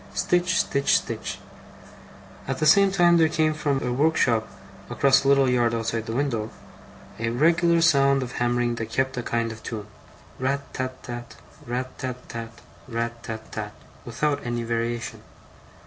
[0.15, 1.37] Stitch, stitch, stitch.
[2.47, 4.47] At the same time there came from a workshop
[4.89, 6.49] across a little yard outside the window,
[7.19, 9.85] a regular sound of hammering that kept a kind of tune:
[10.39, 11.35] RAT tat tat,
[11.67, 15.21] RAT tat tat, RAT tat tat, without any variation.